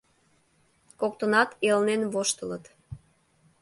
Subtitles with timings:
[0.99, 2.63] Коктынат элнен воштылыт.